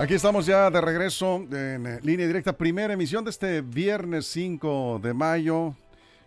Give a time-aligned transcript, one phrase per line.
[0.00, 4.98] Aquí estamos ya de regreso en eh, línea directa, primera emisión de este viernes 5
[5.02, 5.74] de mayo,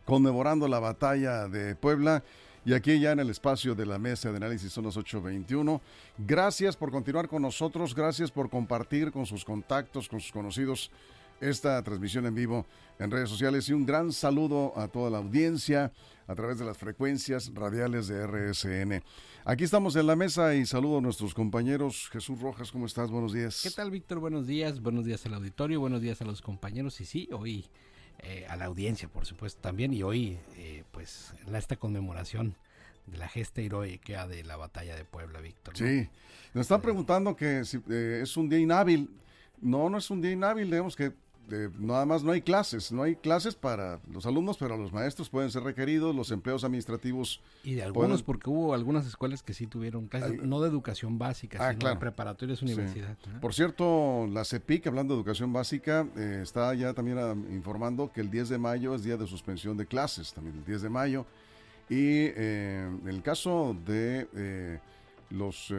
[0.05, 2.23] conmemorando la batalla de Puebla.
[2.65, 5.81] Y aquí ya en el espacio de la mesa de análisis son las 8.21.
[6.19, 10.91] Gracias por continuar con nosotros, gracias por compartir con sus contactos, con sus conocidos
[11.41, 12.67] esta transmisión en vivo
[12.99, 15.91] en redes sociales y un gran saludo a toda la audiencia
[16.27, 19.03] a través de las frecuencias radiales de RSN.
[19.45, 22.09] Aquí estamos en la mesa y saludo a nuestros compañeros.
[22.11, 23.11] Jesús Rojas, ¿cómo estás?
[23.11, 23.61] Buenos días.
[23.61, 24.19] ¿Qué tal, Víctor?
[24.19, 24.81] Buenos días.
[24.81, 26.99] Buenos días al auditorio, buenos días a los compañeros.
[27.01, 27.65] Y sí, hoy
[28.19, 29.93] eh, a la audiencia, por supuesto, también.
[29.93, 32.55] Y hoy, eh, pues, en esta conmemoración
[33.05, 35.75] de la gesta heroica de la batalla de Puebla, Víctor.
[35.75, 36.07] Sí,
[36.53, 39.09] nos están preguntando que si eh, es un día inhábil.
[39.59, 41.13] No, no es un día inhábil, digamos que
[41.79, 45.51] nada más no hay clases, no hay clases para los alumnos, pero los maestros pueden
[45.51, 47.41] ser requeridos, los empleos administrativos.
[47.63, 51.57] Y de algunos, porque hubo algunas escuelas que sí tuvieron clases, no de educación básica,
[51.61, 53.17] ah, sino de preparatorias universidad.
[53.41, 58.21] Por cierto, la CEPIC, hablando de educación básica, eh, está ya también ah, informando que
[58.21, 61.25] el 10 de mayo es día de suspensión de clases, también el 10 de mayo.
[61.89, 64.79] Y eh, en el caso de eh,
[65.29, 65.73] los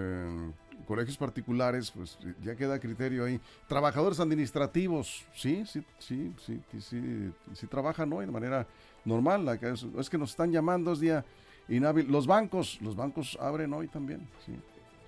[0.86, 3.41] colegios particulares, pues ya queda criterio ahí.
[3.69, 8.67] Trabajadores administrativos, sí, sí, sí, sí, sí, sí, trabajan hoy de manera
[9.05, 9.48] normal.
[9.98, 11.25] Es, que nos están llamando, es día
[11.69, 12.11] inhábil.
[12.11, 14.55] Los bancos, los bancos abren hoy también, sí.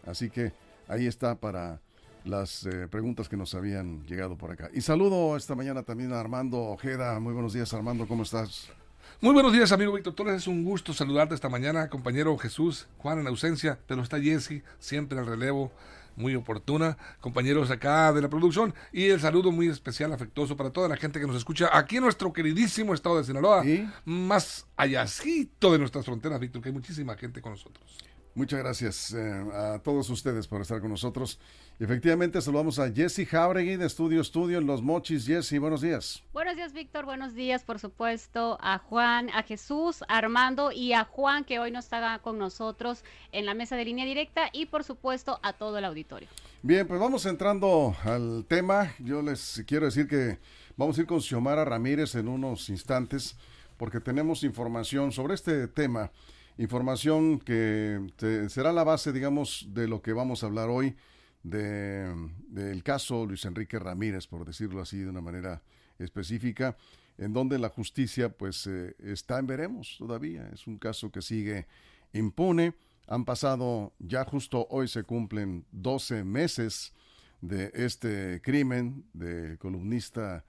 [0.06, 0.52] Así que
[0.88, 1.80] ahí está para
[2.24, 4.70] las eh, preguntas que nos habían llegado por acá.
[4.72, 7.18] Y saludo esta mañana también a Armando Ojeda.
[7.20, 8.72] Muy buenos días, Armando, ¿cómo estás?
[9.20, 10.36] Muy buenos días, amigo Víctor Torres.
[10.36, 15.16] Es un gusto saludarte esta mañana, compañero Jesús, Juan en ausencia, pero está Jesse, siempre
[15.16, 15.72] en el relevo,
[16.16, 16.98] muy oportuna.
[17.20, 21.18] Compañeros acá de la producción y el saludo muy especial, afectuoso para toda la gente
[21.18, 23.64] que nos escucha aquí en nuestro queridísimo estado de Sinaloa,
[24.04, 27.98] más allácito de nuestras fronteras, Víctor, que hay muchísima gente con nosotros.
[28.36, 31.40] Muchas gracias eh, a todos ustedes por estar con nosotros.
[31.80, 35.26] Efectivamente, saludamos a Jesse Jauregui de Estudio Estudio en Los Mochis.
[35.26, 36.22] Jesse, buenos días.
[36.34, 37.06] Buenos días, Víctor.
[37.06, 41.70] Buenos días, por supuesto, a Juan, a Jesús, a Armando y a Juan, que hoy
[41.70, 45.78] no está con nosotros en la mesa de línea directa, y por supuesto a todo
[45.78, 46.28] el auditorio.
[46.60, 48.92] Bien, pues vamos entrando al tema.
[48.98, 50.38] Yo les quiero decir que
[50.76, 53.34] vamos a ir con Xiomara Ramírez en unos instantes,
[53.78, 56.10] porque tenemos información sobre este tema
[56.58, 58.00] Información que
[58.48, 60.96] será la base, digamos, de lo que vamos a hablar hoy,
[61.42, 65.62] del caso Luis Enrique Ramírez, por decirlo así de una manera
[65.98, 66.76] específica,
[67.18, 70.48] en donde la justicia pues eh, está en veremos todavía.
[70.52, 71.66] Es un caso que sigue
[72.12, 72.74] impune.
[73.06, 76.92] Han pasado, ya justo hoy se cumplen 12 meses
[77.40, 80.44] de este crimen del columnista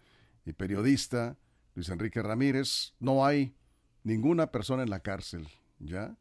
[0.46, 1.38] y periodista
[1.76, 2.94] Luis Enrique Ramírez.
[3.00, 3.54] No hay
[4.04, 5.48] ninguna persona en la cárcel.
[5.80, 6.16] ¿Ya?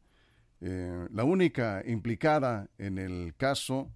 [0.59, 3.91] Eh, la única implicada en el caso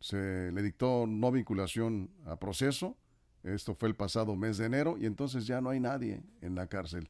[0.00, 2.96] se le dictó no vinculación a proceso.
[3.42, 6.66] Esto fue el pasado mes de enero y entonces ya no hay nadie en la
[6.66, 7.08] cárcel.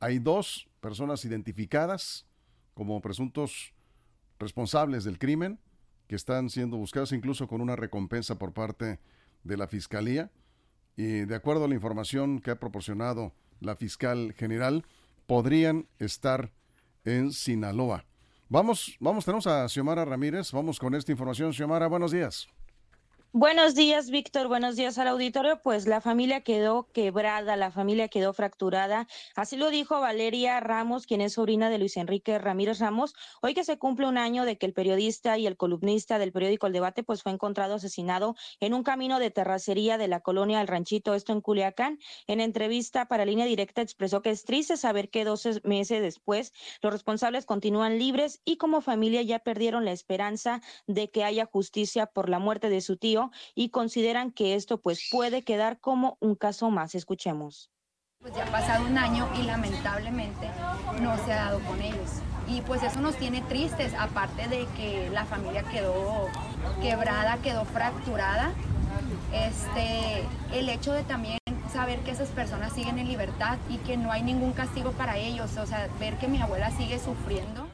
[0.00, 2.26] Hay dos personas identificadas
[2.74, 3.72] como presuntos
[4.38, 5.58] responsables del crimen
[6.08, 9.00] que están siendo buscados incluso con una recompensa por parte
[9.44, 10.30] de la Fiscalía.
[10.96, 14.84] Y de acuerdo a la información que ha proporcionado la fiscal general,
[15.26, 16.52] podrían estar
[17.06, 18.04] en Sinaloa.
[18.48, 21.52] Vamos, vamos, tenemos a Xiomara Ramírez, vamos con esta información.
[21.52, 22.48] Xiomara, buenos días.
[23.38, 24.48] Buenos días, Víctor.
[24.48, 25.60] Buenos días al auditorio.
[25.62, 29.06] Pues la familia quedó quebrada, la familia quedó fracturada.
[29.34, 33.14] Así lo dijo Valeria Ramos, quien es sobrina de Luis Enrique Ramírez Ramos.
[33.42, 36.66] Hoy que se cumple un año de que el periodista y el columnista del periódico
[36.66, 40.66] El Debate, pues fue encontrado asesinado en un camino de terracería de la colonia El
[40.66, 41.98] Ranchito, esto en Culiacán.
[42.26, 46.90] En entrevista para Línea Directa expresó que es triste saber que 12 meses después los
[46.90, 52.30] responsables continúan libres y como familia ya perdieron la esperanza de que haya justicia por
[52.30, 56.70] la muerte de su tío y consideran que esto pues puede quedar como un caso
[56.70, 56.94] más.
[56.94, 57.70] Escuchemos.
[58.20, 60.48] Pues ya ha pasado un año y lamentablemente
[61.00, 62.10] no se ha dado con ellos.
[62.48, 66.28] Y pues eso nos tiene tristes, aparte de que la familia quedó
[66.80, 68.52] quebrada, quedó fracturada.
[69.32, 71.38] Este, el hecho de también
[71.72, 75.56] saber que esas personas siguen en libertad y que no hay ningún castigo para ellos,
[75.56, 77.68] o sea, ver que mi abuela sigue sufriendo.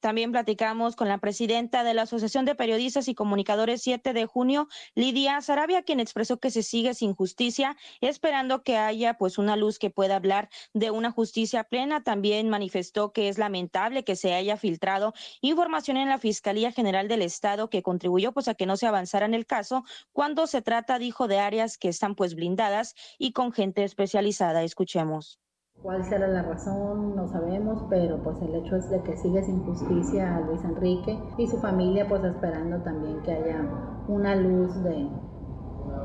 [0.00, 4.66] También platicamos con la presidenta de la Asociación de Periodistas y Comunicadores 7 de junio,
[4.94, 9.78] Lidia Sarabia, quien expresó que se sigue sin justicia, esperando que haya pues una luz
[9.78, 12.02] que pueda hablar de una justicia plena.
[12.02, 15.12] También manifestó que es lamentable que se haya filtrado
[15.42, 19.26] información en la Fiscalía General del Estado que contribuyó pues a que no se avanzara
[19.26, 23.52] en el caso cuando se trata, dijo, de áreas que están pues blindadas y con
[23.52, 24.62] gente especializada.
[24.62, 25.38] Escuchemos
[25.82, 29.64] Cuál será la razón, no sabemos, pero pues el hecho es de que sigue sin
[29.64, 33.64] justicia a Luis Enrique y su familia pues esperando también que haya
[34.06, 35.08] una luz de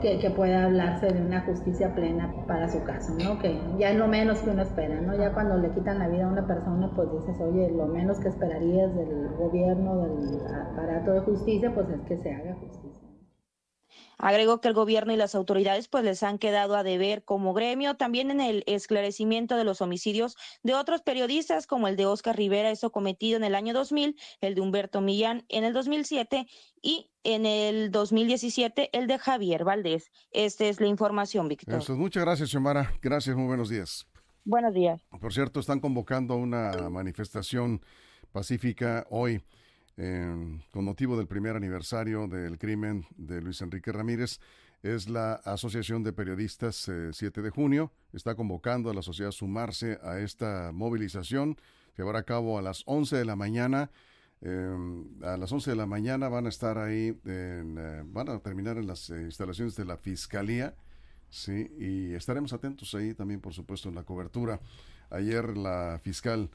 [0.02, 3.38] que, que, pueda hablarse de una justicia plena para su caso, ¿no?
[3.40, 5.16] Que ya es lo menos que uno espera, ¿no?
[5.18, 8.30] Ya cuando le quitan la vida a una persona, pues dices, oye, lo menos que
[8.30, 10.40] esperarías del gobierno, del
[10.72, 12.95] aparato de justicia, pues es que se haga justicia.
[14.18, 17.96] Agregó que el gobierno y las autoridades pues les han quedado a deber como gremio
[17.96, 22.70] también en el esclarecimiento de los homicidios de otros periodistas como el de Oscar Rivera,
[22.70, 26.48] eso cometido en el año 2000, el de Humberto Millán en el 2007
[26.82, 30.12] y en el 2017 el de Javier Valdés.
[30.32, 31.82] Esta es la información, Víctor.
[31.98, 32.94] muchas gracias, Xiomara.
[33.02, 34.08] Gracias, muy buenos días.
[34.44, 35.02] Buenos días.
[35.20, 37.82] Por cierto, están convocando una manifestación
[38.32, 39.42] pacífica hoy
[39.96, 44.40] con motivo del primer aniversario del crimen de Luis Enrique Ramírez,
[44.86, 47.92] es la Asociación de Periodistas 7 eh, de junio.
[48.14, 51.58] Está convocando a la sociedad a sumarse a esta movilización.
[51.96, 53.90] Se llevará a cabo a las 11 de la mañana.
[54.42, 58.78] Em, a las 11 de la mañana van a estar ahí, eh, van a terminar
[58.78, 60.76] en las eh, instalaciones de la Fiscalía.
[61.30, 64.60] Sí, y estaremos atentos ahí también, por supuesto, en la cobertura.
[65.10, 66.52] Ayer la fiscal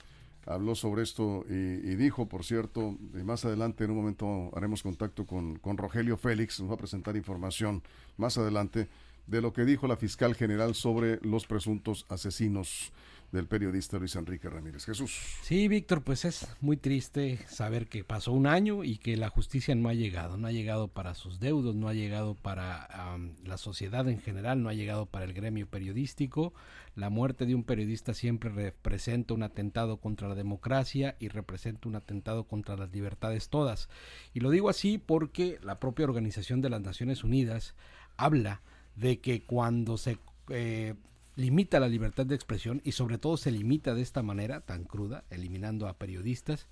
[0.46, 5.26] habló sobre esto y, dijo, por cierto, y más adelante en un momento haremos contacto
[5.26, 7.82] con, con Rogelio Félix, nos va a presentar información
[8.16, 8.88] más adelante
[9.26, 12.92] de lo que dijo la fiscal general sobre los presuntos asesinos
[13.32, 14.84] del periodista Luis Enrique Ramírez.
[14.84, 15.16] Jesús.
[15.42, 19.74] Sí, Víctor, pues es muy triste saber que pasó un año y que la justicia
[19.74, 22.88] no ha llegado, no ha llegado para sus deudos, no ha llegado para
[23.44, 26.52] la sociedad en general, no ha llegado para el gremio periodístico.
[26.96, 31.96] La muerte de un periodista siempre representa un atentado contra la democracia y representa un
[31.96, 33.88] atentado contra las libertades todas.
[34.34, 37.74] Y lo digo así porque la propia Organización de las Naciones Unidas
[38.16, 38.60] habla
[38.96, 40.18] de que cuando se
[40.48, 40.94] eh,
[41.40, 45.24] limita la libertad de expresión y sobre todo se limita de esta manera tan cruda,
[45.30, 46.66] eliminando a periodistas,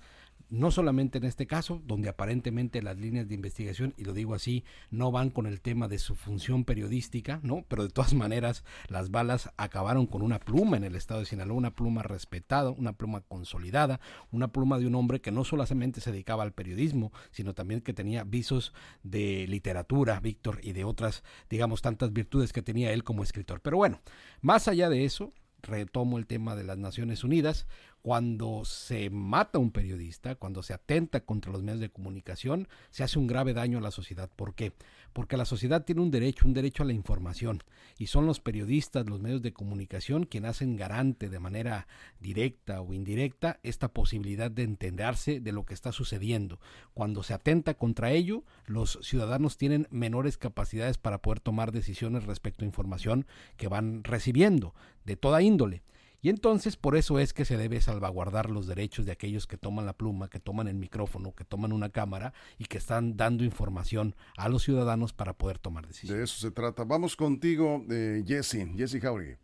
[0.49, 4.63] no solamente en este caso, donde aparentemente las líneas de investigación, y lo digo así,
[4.89, 7.65] no van con el tema de su función periodística, ¿no?
[7.67, 11.57] Pero de todas maneras, las balas acabaron con una pluma en el estado de Sinaloa,
[11.57, 13.99] una pluma respetada, una pluma consolidada,
[14.31, 17.93] una pluma de un hombre que no solamente se dedicaba al periodismo, sino también que
[17.93, 18.73] tenía visos
[19.03, 23.61] de literatura, Víctor, y de otras, digamos, tantas virtudes que tenía él como escritor.
[23.61, 24.01] Pero bueno,
[24.41, 27.67] más allá de eso, retomo el tema de las Naciones Unidas,
[28.01, 33.19] cuando se mata un periodista, cuando se atenta contra los medios de comunicación, se hace
[33.19, 34.29] un grave daño a la sociedad.
[34.35, 34.73] ¿Por qué?
[35.11, 37.63] Porque la sociedad tiene un derecho, un derecho a la información,
[37.97, 41.87] y son los periodistas, los medios de comunicación, quienes hacen garante de manera
[42.19, 46.59] directa o indirecta esta posibilidad de entenderse de lo que está sucediendo.
[46.93, 52.63] Cuando se atenta contra ello, los ciudadanos tienen menores capacidades para poder tomar decisiones respecto
[52.63, 54.73] a información que van recibiendo
[55.05, 55.83] de toda índole.
[56.21, 59.85] Y entonces por eso es que se debe salvaguardar los derechos de aquellos que toman
[59.85, 64.15] la pluma, que toman el micrófono, que toman una cámara y que están dando información
[64.37, 66.17] a los ciudadanos para poder tomar decisiones.
[66.17, 66.83] De eso se trata.
[66.83, 69.37] Vamos contigo, eh, Jesse, Jesse Jauregui.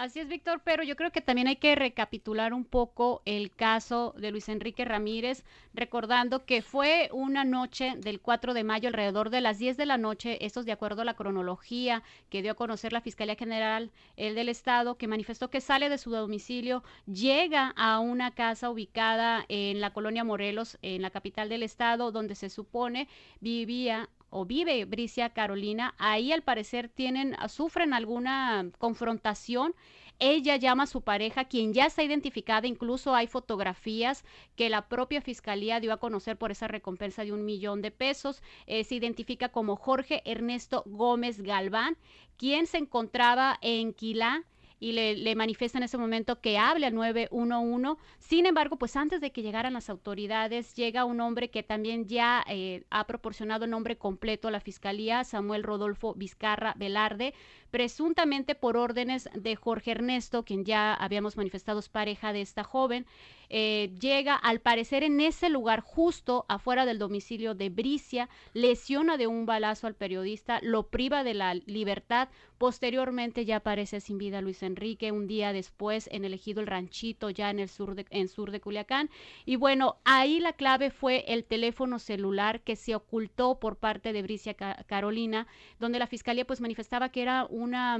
[0.00, 4.14] Así es, Víctor, pero yo creo que también hay que recapitular un poco el caso
[4.16, 5.44] de Luis Enrique Ramírez,
[5.74, 9.98] recordando que fue una noche del 4 de mayo, alrededor de las 10 de la
[9.98, 13.90] noche, esto es de acuerdo a la cronología que dio a conocer la Fiscalía General
[14.16, 19.44] el del Estado, que manifestó que sale de su domicilio, llega a una casa ubicada
[19.48, 23.06] en la colonia Morelos, en la capital del Estado, donde se supone
[23.40, 29.74] vivía o vive Bricia Carolina, ahí al parecer tienen, sufren alguna confrontación.
[30.22, 34.22] Ella llama a su pareja, quien ya está identificada, incluso hay fotografías
[34.54, 38.42] que la propia fiscalía dio a conocer por esa recompensa de un millón de pesos.
[38.66, 41.96] Eh, se identifica como Jorge Ernesto Gómez Galván,
[42.36, 44.44] quien se encontraba en Quilá
[44.80, 48.00] y le, le, manifiesta en ese momento que hable al 911.
[48.18, 52.42] Sin embargo, pues antes de que llegaran las autoridades, llega un hombre que también ya
[52.48, 57.34] eh, ha proporcionado el nombre completo a la fiscalía, Samuel Rodolfo Vizcarra Velarde,
[57.70, 63.06] presuntamente por órdenes de Jorge Ernesto, quien ya habíamos manifestado es pareja de esta joven.
[63.52, 69.26] Eh, llega al parecer en ese lugar justo afuera del domicilio de Bricia, lesiona de
[69.26, 72.28] un balazo al periodista, lo priva de la libertad,
[72.58, 77.28] posteriormente ya aparece sin vida Luis Enrique, un día después en el ejido El Ranchito,
[77.30, 79.10] ya en el sur de, en sur de Culiacán,
[79.44, 84.22] y bueno, ahí la clave fue el teléfono celular que se ocultó por parte de
[84.22, 85.48] Bricia Carolina,
[85.80, 87.98] donde la fiscalía pues manifestaba que era una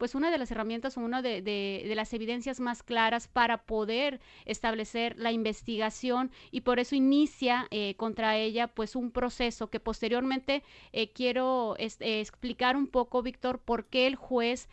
[0.00, 4.18] pues una de las herramientas o una de, de las evidencias más claras para poder
[4.46, 10.62] establecer la investigación y por eso inicia eh, contra ella pues un proceso que posteriormente
[10.94, 14.70] eh, quiero explicar un poco, Víctor, por qué el juez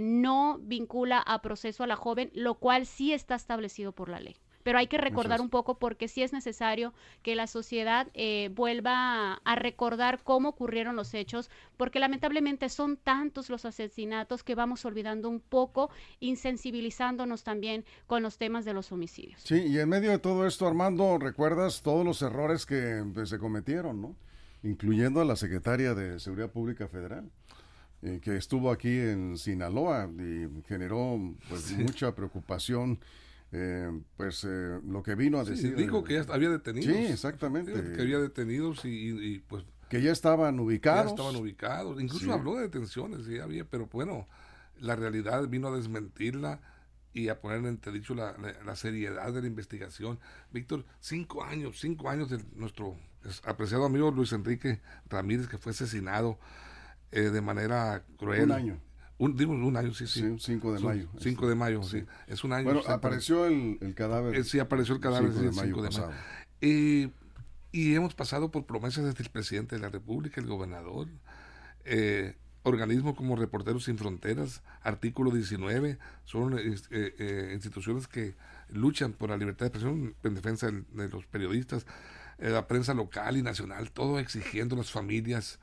[0.00, 4.36] no vincula a proceso a la joven, lo cual sí está establecido por la ley
[4.64, 6.92] pero hay que recordar un poco porque sí es necesario
[7.22, 13.50] que la sociedad eh, vuelva a, recordar cómo ocurrieron los hechos, porque lamentablemente son tantos
[13.50, 19.40] los asesinatos que vamos olvidando un poco, insensibilizándonos también con los temas de los homicidios.
[19.44, 23.38] Sí, y en medio de todo esto, Armando, recuerdas todos los errores que pues, se
[23.38, 24.16] cometieron, ¿no?
[24.62, 27.30] Incluyendo a la secretaria de Seguridad Pública Federal.
[28.02, 31.18] Eh, que estuvo aquí en Sinaloa y generó
[31.48, 32.98] pues, mucha preocupación
[33.56, 35.76] eh, pues eh, lo que vino a decir.
[35.76, 36.92] dijo que ya había detenidos.
[36.92, 37.72] Sí, exactamente.
[37.72, 39.64] Que había detenidos y, pues.
[39.88, 41.04] Que ya estaban ubicados.
[41.04, 42.02] Ya estaban ubicados.
[42.02, 44.26] Incluso habló de detenciones, sí había, pero bueno,
[44.80, 46.62] la realidad vino a desmentirla
[47.12, 50.18] y a poner en entredicho la, la, seriedad de la investigación.
[50.50, 52.96] Víctor, cinco años, cinco años de nuestro
[53.44, 56.40] apreciado amigo Luis Enrique Ramírez, que fue asesinado
[57.12, 58.46] eh, de manera cruel.
[58.46, 58.80] Un año.
[59.16, 60.36] Un, digo, un año, sí, sí.
[60.38, 61.08] 5 de mayo.
[61.18, 62.04] 5 de mayo, sí.
[62.26, 62.64] Es un año.
[62.64, 64.34] Bueno, apareció el, el, cadáver.
[64.34, 65.82] Eh, sí, apareció el cadáver el 5 de mayo.
[65.82, 66.10] De mayo.
[66.60, 67.10] Eh,
[67.70, 71.08] y hemos pasado por promesas desde el presidente de la República, el gobernador,
[71.84, 76.58] eh, organismos como Reporteros Sin Fronteras, artículo 19, son
[76.90, 78.34] eh, instituciones que
[78.68, 81.86] luchan por la libertad de expresión en defensa de, de los periodistas,
[82.38, 85.60] la prensa local y nacional, todo exigiendo las familias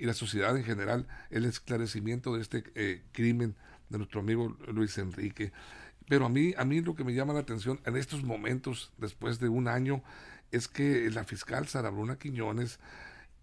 [0.00, 3.54] y la sociedad en general el esclarecimiento de este eh, crimen
[3.90, 5.52] de nuestro amigo Luis Enrique.
[6.08, 9.38] Pero a mí, a mí lo que me llama la atención en estos momentos, después
[9.38, 10.02] de un año,
[10.52, 12.80] es que la fiscal Sara Bruna Quiñones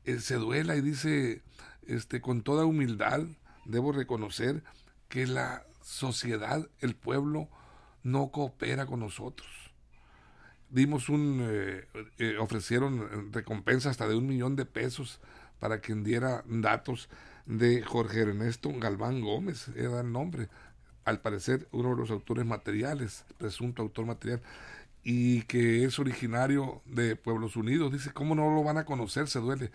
[0.03, 1.43] eh, se duela y dice,
[1.85, 3.21] este, con toda humildad,
[3.65, 4.63] debo reconocer
[5.09, 7.49] que la sociedad, el pueblo,
[8.01, 9.47] no coopera con nosotros.
[10.69, 15.21] Dimos un, eh, ofrecieron recompensa hasta de un millón de pesos
[15.59, 17.09] para quien diera datos
[17.45, 20.49] de Jorge Ernesto Galván Gómez, era el nombre,
[21.05, 24.41] al parecer uno de los autores materiales, presunto autor material,
[25.03, 27.93] y que es originario de Pueblos Unidos.
[27.93, 29.29] Dice, ¿cómo no lo van a conocer?
[29.29, 29.71] Se duele.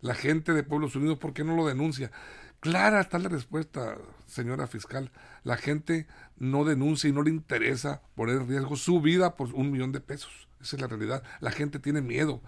[0.00, 2.12] La gente de Pueblos Unidos, ¿por qué no lo denuncia?
[2.60, 5.10] Clara está la respuesta, señora fiscal.
[5.42, 6.06] La gente
[6.38, 10.00] no denuncia y no le interesa poner en riesgo su vida por un millón de
[10.00, 10.48] pesos.
[10.60, 11.22] Esa es la realidad.
[11.40, 12.40] La gente tiene miedo.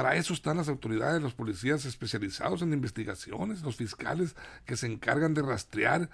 [0.00, 5.34] Para eso están las autoridades, los policías especializados en investigaciones, los fiscales que se encargan
[5.34, 6.08] de rastrear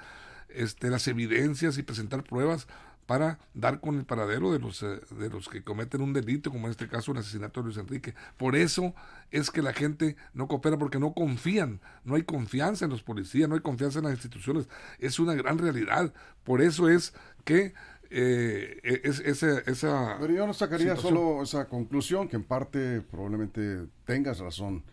[0.49, 2.67] este, las evidencias y presentar pruebas
[3.07, 6.67] para dar con el paradero de los, eh, de los que cometen un delito, como
[6.67, 8.17] en este caso el asesinato de Luis Enrique.
[8.37, 8.93] Por eso
[9.31, 13.49] es que la gente no coopera, porque no confían, no hay confianza en los policías,
[13.49, 14.69] no hay confianza en las instituciones.
[14.99, 16.13] Es una gran realidad.
[16.43, 17.15] Por eso es
[17.45, 17.73] que
[18.11, 23.87] eh, e, es, esa, Pero yo no sacaría solo esa conclusión, que en parte probablemente
[24.05, 24.85] tengas razón,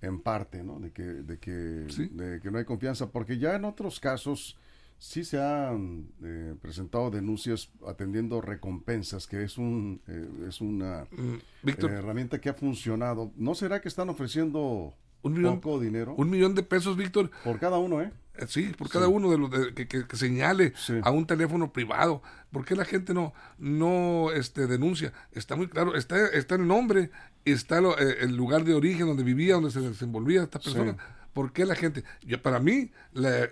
[0.00, 0.78] en parte, ¿no?
[0.78, 4.56] De que, de que, de que no hay confianza, porque ya en otros casos
[4.98, 11.68] sí se han eh, presentado denuncias atendiendo recompensas, que es, un, eh, es una mm,
[11.68, 13.32] herramienta que ha funcionado.
[13.36, 16.14] ¿No será que están ofreciendo un millón, poco dinero?
[16.16, 17.30] Un millón de pesos, Víctor.
[17.44, 18.12] Por cada uno, ¿eh?
[18.38, 22.22] Eh, sí, por cada uno de los que, señale a un teléfono privado.
[22.52, 25.12] ¿Por qué la gente no, no este, denuncia?
[25.32, 27.10] Está muy claro, está, está el nombre,
[27.44, 30.96] está eh, el lugar de origen donde vivía, donde se desenvolvía esta persona.
[31.32, 32.02] ¿Por qué la gente?
[32.42, 32.90] Para mí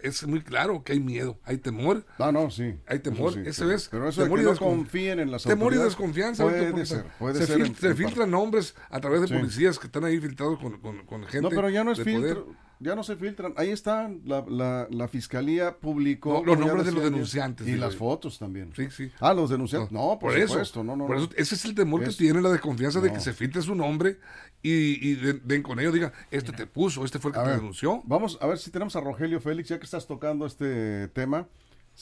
[0.02, 2.04] es muy claro que hay miedo, hay temor.
[2.18, 2.74] No, no, sí.
[2.88, 3.38] Hay temor.
[3.38, 3.88] Ese es.
[3.88, 6.42] Pero eso temor que no confíen en las Temor y desconfianza.
[6.42, 10.58] Puede ser, puede se, se filtran nombres a través de policías que están ahí filtrados
[10.58, 11.42] con, con, gente.
[11.42, 13.54] No, pero ya no es filtro ya no se filtran.
[13.56, 16.42] Ahí están, la, la, la fiscalía publicó.
[16.44, 17.66] los nombres de los denunciantes.
[17.66, 18.72] Y las fotos también.
[18.74, 19.10] Sí, sí.
[19.20, 19.92] Ah, los denunciantes.
[19.92, 20.84] No, por, supuesto.
[20.84, 23.32] no, no, por eso, ese es el temor que tiene la desconfianza de que se
[23.32, 24.18] filtre su nombre
[24.62, 25.14] y, y
[25.44, 28.02] den con ello digan, este te puso, este fue el que te denunció.
[28.04, 31.46] Vamos a ver si tenemos a Rogelio Félix, ya que estás tocando este tema.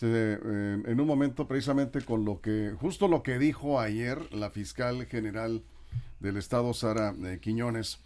[0.02, 5.06] Eh, en un momento precisamente con lo que, justo lo que dijo ayer la fiscal
[5.06, 5.62] general
[6.18, 8.00] del estado, Sara eh, Quiñones,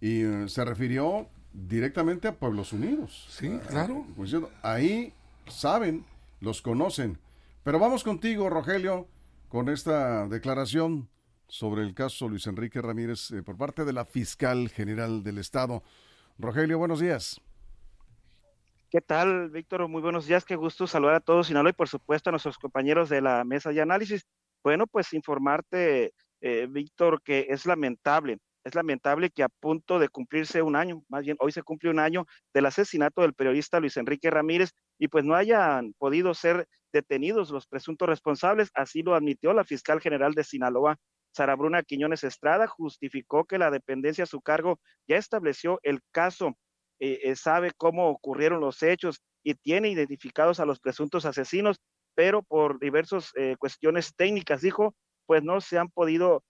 [0.00, 3.26] y eh, se refirió directamente a Pueblos Unidos.
[3.30, 4.04] Sí, claro.
[4.16, 5.12] Pues ahí
[5.46, 6.04] saben,
[6.40, 7.18] los conocen.
[7.64, 9.06] Pero vamos contigo, Rogelio,
[9.48, 11.08] con esta declaración
[11.48, 15.82] sobre el caso Luis Enrique Ramírez eh, por parte de la fiscal general del Estado.
[16.38, 17.40] Rogelio, buenos días.
[18.90, 19.86] ¿Qué tal, Víctor?
[19.88, 20.44] Muy buenos días.
[20.44, 23.70] Qué gusto saludar a todos Sinaloa y, por supuesto, a nuestros compañeros de la mesa
[23.70, 24.26] de análisis.
[24.62, 30.62] Bueno, pues informarte, eh, Víctor, que es lamentable es lamentable que a punto de cumplirse
[30.62, 34.30] un año, más bien hoy se cumple un año del asesinato del periodista Luis Enrique
[34.30, 39.64] Ramírez y pues no hayan podido ser detenidos los presuntos responsables, así lo admitió la
[39.64, 40.96] fiscal general de Sinaloa,
[41.34, 46.56] Sara Bruna Quiñones Estrada, justificó que la dependencia a su cargo ya estableció el caso,
[47.00, 51.80] eh, eh, sabe cómo ocurrieron los hechos y tiene identificados a los presuntos asesinos,
[52.14, 54.94] pero por diversas eh, cuestiones técnicas, dijo,
[55.26, 56.42] pues no se han podido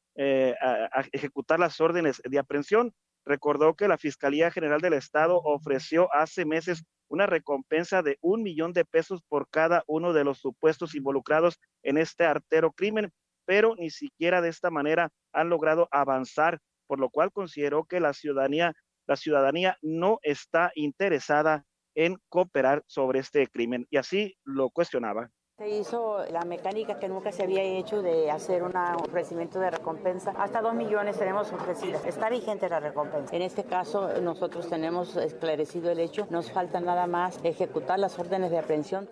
[1.12, 2.92] ejecutar las órdenes de aprehensión.
[3.24, 8.72] Recordó que la Fiscalía General del Estado ofreció hace meses una recompensa de un millón
[8.72, 13.12] de pesos por cada uno de los supuestos involucrados en este artero crimen,
[13.46, 18.12] pero ni siquiera de esta manera han logrado avanzar, por lo cual consideró que la
[18.12, 18.74] ciudadanía,
[19.06, 25.30] la ciudadanía no está interesada en cooperar sobre este crimen y así lo cuestionaba.
[25.58, 30.30] Se hizo la mecánica que nunca se había hecho de hacer un ofrecimiento de recompensa.
[30.38, 32.04] Hasta dos millones tenemos ofrecidas.
[32.06, 33.34] Está vigente la recompensa.
[33.34, 36.28] En este caso, nosotros tenemos esclarecido el hecho.
[36.30, 39.10] Nos falta nada más ejecutar las órdenes de aprehensión.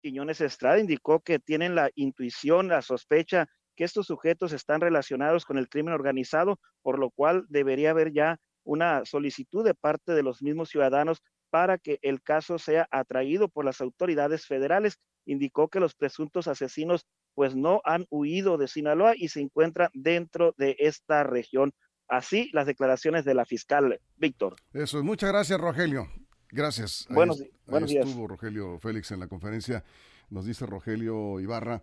[0.00, 5.58] Quiñones Estrada indicó que tienen la intuición, la sospecha que estos sujetos están relacionados con
[5.58, 10.40] el crimen organizado, por lo cual debería haber ya una solicitud de parte de los
[10.40, 15.94] mismos ciudadanos para que el caso sea atraído por las autoridades federales indicó que los
[15.94, 21.72] presuntos asesinos pues no han huido de Sinaloa y se encuentran dentro de esta región.
[22.08, 24.56] Así las declaraciones de la fiscal Víctor.
[24.72, 26.08] Eso es, muchas gracias Rogelio.
[26.50, 27.06] Gracias.
[27.10, 28.06] Buenos, buenos días.
[28.06, 29.84] Estuvo Rogelio Félix en la conferencia.
[30.30, 31.82] Nos dice Rogelio Ibarra,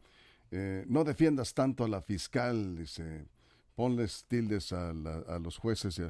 [0.52, 3.28] eh, no defiendas tanto a la fiscal, dice,
[3.75, 6.01] ponles tildes a, a los jueces.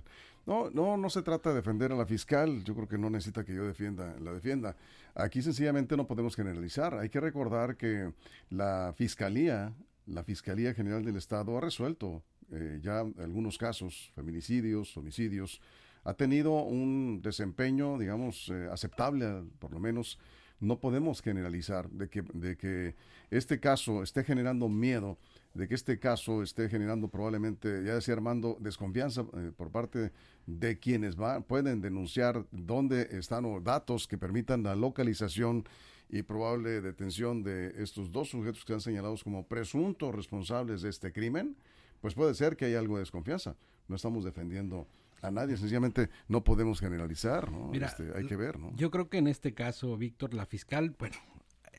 [0.46, 2.64] No, no, no se trata de defender a la fiscal.
[2.64, 4.76] Yo creo que no necesita que yo defienda, la defienda.
[5.16, 6.94] Aquí sencillamente no podemos generalizar.
[6.94, 8.14] Hay que recordar que
[8.50, 9.74] la fiscalía,
[10.06, 15.62] la Fiscalía General del Estado ha resuelto eh, ya algunos casos, feminicidios, homicidios,
[16.04, 20.20] ha tenido un desempeño, digamos, eh, aceptable, por lo menos.
[20.60, 22.96] No podemos generalizar de que, de que
[23.30, 25.18] este caso esté generando miedo
[25.56, 30.12] de que este caso esté generando probablemente, ya decía Armando, desconfianza eh, por parte
[30.46, 35.64] de quienes va, pueden denunciar dónde están o datos que permitan la localización
[36.10, 41.14] y probable detención de estos dos sujetos que han señalados como presuntos responsables de este
[41.14, 41.56] crimen,
[42.02, 43.56] pues puede ser que haya algo de desconfianza.
[43.88, 44.88] No estamos defendiendo
[45.22, 47.74] a nadie, sencillamente no podemos generalizar, ¿no?
[47.74, 48.76] Este, hay que ver, ¿no?
[48.76, 51.16] Yo creo que en este caso, Víctor, la fiscal, bueno,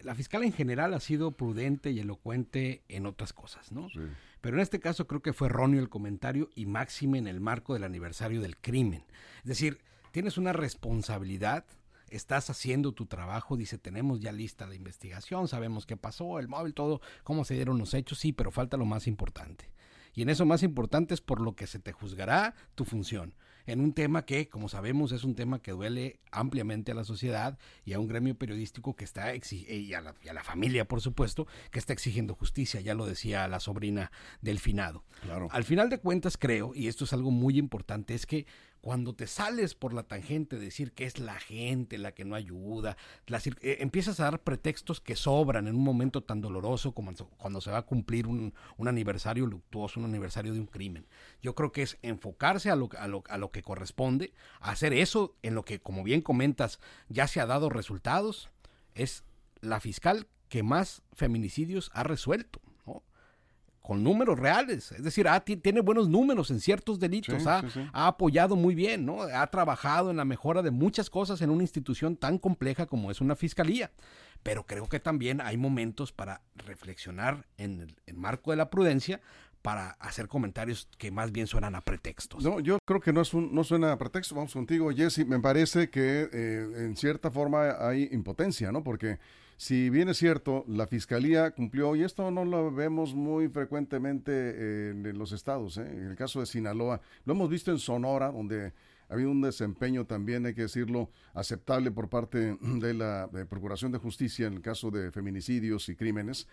[0.02, 3.88] la fiscal en general ha sido prudente y elocuente en otras cosas, ¿no?
[4.40, 7.74] Pero en este caso creo que fue erróneo el comentario y máxime en el marco
[7.74, 9.04] del aniversario del crimen.
[9.38, 9.80] Es decir,
[10.12, 11.64] tienes una responsabilidad,
[12.10, 16.74] estás haciendo tu trabajo, dice, tenemos ya lista de investigación, sabemos qué pasó, el móvil,
[16.74, 19.70] todo, cómo se dieron los hechos, sí, pero falta lo más importante.
[20.14, 23.34] Y en eso más importante es por lo que se te juzgará tu función
[23.66, 27.58] en un tema que, como sabemos, es un tema que duele ampliamente a la sociedad
[27.84, 31.00] y a un gremio periodístico que está y a, la, y a la familia, por
[31.00, 35.04] supuesto, que está exigiendo justicia, ya lo decía la sobrina del finado.
[35.22, 35.48] Claro.
[35.50, 38.46] Al final de cuentas, creo, y esto es algo muy importante, es que
[38.86, 42.36] cuando te sales por la tangente de decir que es la gente la que no
[42.36, 42.96] ayuda,
[43.26, 47.72] eh, empiezas a dar pretextos que sobran en un momento tan doloroso como cuando se
[47.72, 48.54] va a cumplir un,
[48.86, 51.08] aniversario luctuoso, un aniversario de un crimen.
[51.42, 55.34] Yo creo que es enfocarse a lo, a lo, a lo que corresponde, hacer eso
[55.42, 58.50] en lo que, como bien comentas, ya se ha dado resultados,
[58.94, 59.24] es
[59.60, 62.60] la fiscal que más feminicidios ha resuelto
[63.86, 65.28] con números reales, es decir,
[65.62, 69.22] tiene buenos números en ciertos delitos, ha, apoyado muy bien, ¿no?
[69.22, 73.20] Ha trabajado en la mejora de muchas cosas en una institución tan compleja como es
[73.20, 73.92] una fiscalía.
[74.42, 79.20] Pero creo que también hay momentos para reflexionar en el marco de la prudencia
[79.62, 82.42] para hacer comentarios que más bien suenan a pretextos.
[82.42, 84.34] No, yo creo que no, es un, no suena a pretexto.
[84.34, 85.24] Vamos contigo, Jesse.
[85.24, 88.82] Me parece que eh, en cierta forma hay impotencia, ¿no?
[88.82, 89.20] Porque
[89.56, 95.18] si bien es cierto, la fiscalía cumplió, y esto no lo vemos muy frecuentemente en
[95.18, 95.88] los estados, ¿eh?
[95.90, 98.74] en el caso de Sinaloa, lo hemos visto en Sonora, donde
[99.08, 103.98] ha habido un desempeño también, hay que decirlo, aceptable por parte de la Procuración de
[103.98, 106.46] Justicia en el caso de feminicidios y crímenes,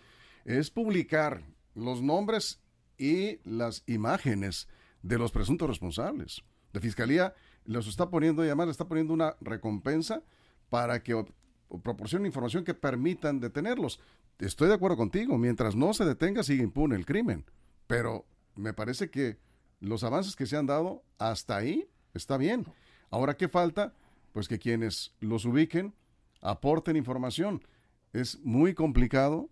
[0.46, 1.42] es publicar
[1.74, 2.60] los nombres
[2.96, 4.66] y las imágenes
[5.02, 6.42] de los presuntos responsables.
[6.72, 7.34] La Fiscalía
[7.66, 10.22] los está poniendo, y además le está poniendo una recompensa
[10.70, 11.14] para que
[11.82, 14.00] proporcionen información que permitan detenerlos.
[14.38, 17.44] Estoy de acuerdo contigo, mientras no se detenga sigue impune el crimen,
[17.86, 19.38] pero me parece que
[19.80, 22.66] los avances que se han dado hasta ahí está bien.
[23.10, 23.94] Ahora, ¿qué falta?
[24.32, 25.94] Pues que quienes los ubiquen
[26.40, 27.62] aporten información.
[28.12, 29.50] Es muy complicado,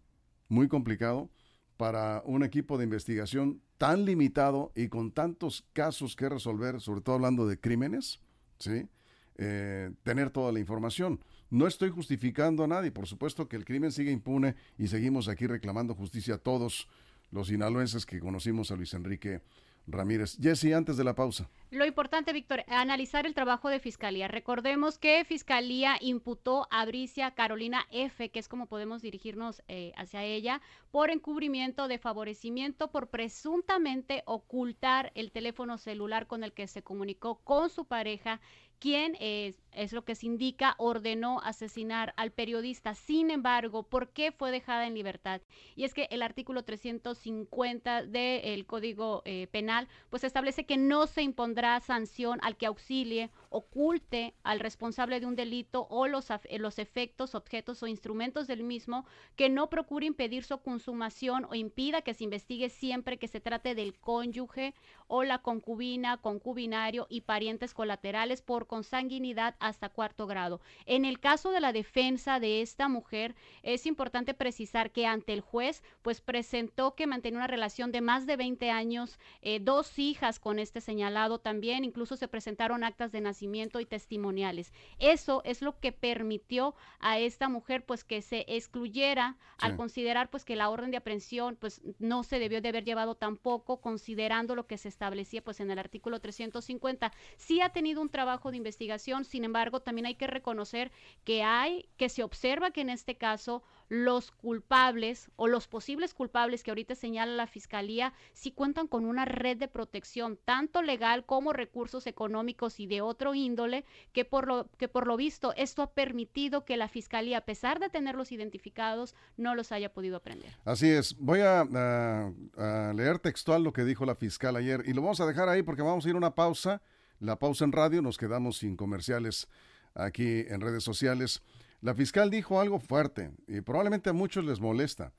[0.49, 1.31] muy complicado
[1.77, 7.17] para un equipo de investigación tan limitado y con tantos casos que resolver, sobre todo
[7.17, 8.21] hablando de crímenes,
[8.59, 8.89] ¿sí?
[9.37, 11.21] eh, tener toda la información.
[11.53, 15.47] No estoy justificando a nadie, por supuesto que el crimen sigue impune y seguimos aquí
[15.47, 16.89] reclamando justicia a todos
[17.31, 19.43] los sinaloenses que conocimos a Luis Enrique
[19.87, 20.39] Ramírez.
[20.41, 21.51] Jesse, antes de la pausa.
[21.71, 24.29] Lo importante, Víctor, analizar el trabajo de Fiscalía.
[24.29, 30.25] Recordemos que Fiscalía imputó a Bricia Carolina F., que es como podemos dirigirnos eh, hacia
[30.25, 36.83] ella, por encubrimiento de favorecimiento, por presuntamente ocultar el teléfono celular con el que se
[36.83, 38.41] comunicó con su pareja
[38.83, 42.95] quien es, es, lo que se indica, ordenó asesinar al periodista.
[42.95, 45.41] Sin embargo, ¿por qué fue dejada en libertad?
[45.77, 51.23] Y es que el artículo 350 del Código eh, Penal, pues establece que no se
[51.23, 57.35] impondrá sanción al que auxilie, oculte al responsable de un delito o los, los efectos,
[57.35, 59.07] objetos o instrumentos del mismo,
[59.37, 63.75] que no procure impedir su consumación o impida que se investigue siempre que se trate
[63.75, 64.75] del cónyuge
[65.07, 70.61] o la concubina, concubinario y parientes colaterales por consanguinidad hasta cuarto grado.
[70.87, 75.41] En el caso de la defensa de esta mujer, es importante precisar que ante el
[75.41, 80.39] juez, pues presentó que mantenía una relación de más de 20 años, eh, dos hijas
[80.39, 84.73] con este señalado también, incluso se presentaron actas de nacimiento y testimoniales.
[84.99, 89.67] Eso es lo que permitió a esta mujer, pues que se excluyera sí.
[89.67, 93.15] al considerar, pues que la orden de aprehensión, pues no se debió de haber llevado
[93.15, 97.13] tampoco, considerando lo que se establecía, pues en el artículo 350.
[97.37, 99.52] Sí ha tenido un trabajo de investigación, sin embargo,
[99.83, 100.91] también hay que reconocer
[101.25, 106.63] que hay, que se observa que en este caso los culpables o los posibles culpables
[106.63, 111.53] que ahorita señala la Fiscalía sí cuentan con una red de protección, tanto legal como
[111.53, 115.93] recursos económicos y de otro índole, que por lo, que por lo visto esto ha
[115.93, 120.57] permitido que la Fiscalía, a pesar de tenerlos identificados, no los haya podido aprender.
[120.65, 121.15] Así es.
[121.19, 125.21] Voy a, a, a leer textual lo que dijo la fiscal ayer y lo vamos
[125.21, 126.81] a dejar ahí porque vamos a ir a una pausa
[127.23, 129.49] la pausa en radio, nos quedamos sin comerciales
[129.95, 131.41] aquí en redes sociales.
[131.81, 135.13] La fiscal dijo algo fuerte y probablemente a muchos les molesta,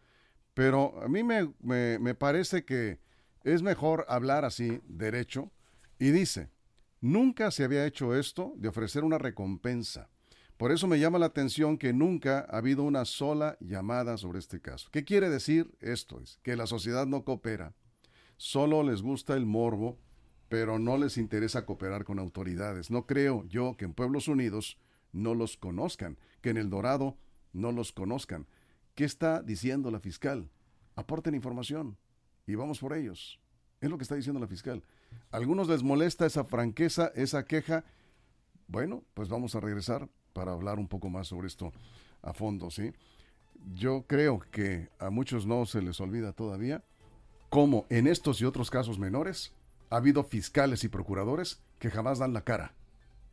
[0.54, 3.00] pero a mí me, me, me parece que
[3.44, 5.52] es mejor hablar así, derecho,
[5.98, 6.50] y dice,
[7.00, 10.10] nunca se había hecho esto de ofrecer una recompensa.
[10.58, 14.62] Por eso me llama la atención que nunca ha habido una sola llamada sobre este
[14.62, 14.90] caso.
[14.92, 16.20] ¿Qué quiere decir esto?
[16.20, 17.74] Es que la sociedad no coopera,
[18.36, 19.98] solo les gusta el morbo
[20.54, 22.92] pero no les interesa cooperar con autoridades.
[22.92, 24.78] No creo yo que en Pueblos Unidos
[25.12, 27.18] no los conozcan, que en El Dorado
[27.54, 28.46] no los conozcan.
[28.94, 30.52] ¿Qué está diciendo la fiscal?
[30.96, 31.98] Aporten información
[32.46, 33.40] y vamos por ellos.
[33.82, 34.84] Es lo que está diciendo la fiscal.
[35.32, 37.84] Algunos les molesta esa franqueza, esa queja.
[38.68, 41.74] Bueno, pues vamos a regresar para hablar un poco más sobre esto
[42.22, 42.94] a fondo, ¿sí?
[43.74, 46.84] Yo creo que a muchos no se les olvida todavía
[47.50, 49.52] cómo en estos y otros casos menores
[49.94, 52.74] ha habido fiscales y procuradores que jamás dan la cara,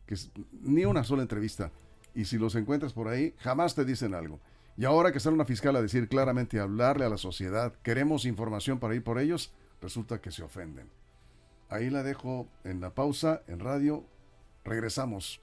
[0.05, 0.15] que
[0.61, 1.73] ni una sola entrevista.
[2.15, 4.41] Y si los encuentras por ahí, jamás te dicen algo.
[4.77, 8.27] Y ahora que sale una fiscal a decir claramente, a hablarle a la sociedad, queremos
[8.27, 10.91] información para ir por ellos, resulta que se ofenden.
[11.71, 14.05] Ahí la dejo en la pausa, en radio.
[14.63, 15.41] Regresamos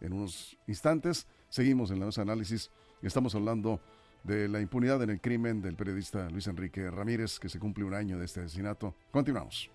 [0.00, 1.28] en unos instantes.
[1.50, 2.72] Seguimos en los análisis.
[3.00, 3.80] Estamos hablando
[4.24, 7.94] de la impunidad en el crimen del periodista Luis Enrique Ramírez, que se cumple un
[7.94, 8.96] año de este asesinato.
[9.12, 9.70] Continuamos.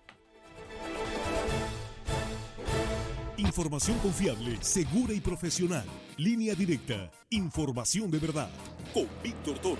[3.54, 5.84] Información confiable, segura y profesional.
[6.16, 7.08] Línea directa.
[7.30, 8.50] Información de verdad.
[8.92, 9.78] Con Víctor Torres.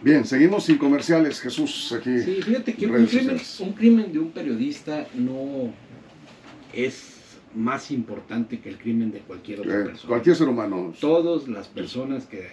[0.00, 2.20] Bien, seguimos sin comerciales, Jesús, aquí.
[2.20, 5.72] Sí, fíjate que un crimen, un crimen, de un periodista no
[6.72, 10.08] es más importante que el crimen de cualquier otra eh, persona.
[10.08, 10.94] Cualquier ser humano.
[11.00, 12.46] Todas las personas que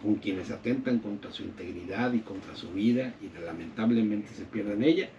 [0.00, 5.10] con quienes atentan contra su integridad y contra su vida y lamentablemente se pierden ella,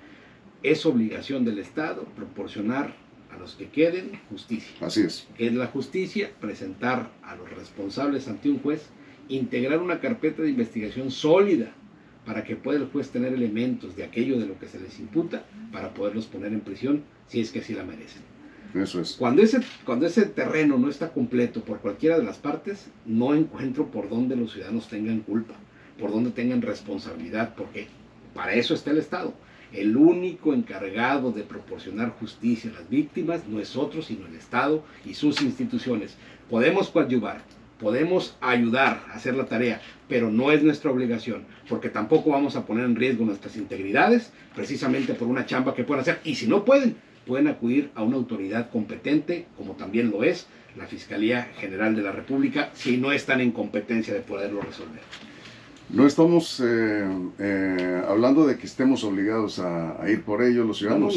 [0.63, 2.93] es obligación del Estado proporcionar
[3.31, 4.75] a los que queden justicia.
[4.81, 5.27] Así es.
[5.37, 8.89] Que es la justicia presentar a los responsables ante un juez,
[9.29, 11.73] integrar una carpeta de investigación sólida
[12.25, 15.45] para que pueda el juez tener elementos de aquello de lo que se les imputa
[15.71, 18.21] para poderlos poner en prisión si es que así la merecen.
[18.75, 19.13] Eso es.
[19.13, 23.87] Cuando ese, cuando ese terreno no está completo por cualquiera de las partes, no encuentro
[23.87, 25.55] por dónde los ciudadanos tengan culpa,
[25.99, 27.87] por dónde tengan responsabilidad, porque
[28.33, 29.33] para eso está el Estado.
[29.73, 34.83] El único encargado de proporcionar justicia a las víctimas no es otro sino el Estado
[35.05, 36.17] y sus instituciones.
[36.49, 37.41] Podemos coadyuvar,
[37.79, 42.65] podemos ayudar a hacer la tarea, pero no es nuestra obligación, porque tampoco vamos a
[42.65, 46.19] poner en riesgo nuestras integridades precisamente por una chamba que puedan hacer.
[46.25, 50.85] Y si no pueden, pueden acudir a una autoridad competente, como también lo es la
[50.85, 55.01] Fiscalía General de la República, si no están en competencia de poderlo resolver.
[55.93, 57.05] No estamos eh,
[57.37, 61.13] eh, hablando de que estemos obligados a, ir por ellos los ciudadanos,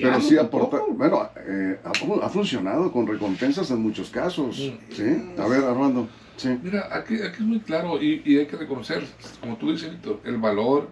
[0.00, 0.80] pero sí aportar.
[0.90, 4.56] Bueno, eh, ha, funcionado con recompensas en muchos casos.
[4.90, 5.34] ¿sí?
[5.38, 6.08] A ver, Armando.
[6.36, 6.58] Sí.
[6.60, 9.04] Mira, aquí, aquí, es muy claro y, y, hay que reconocer,
[9.40, 10.88] como tú dices, Víctor, el valor,